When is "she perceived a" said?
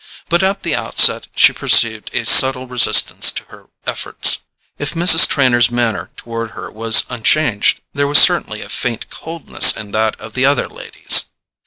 1.35-2.25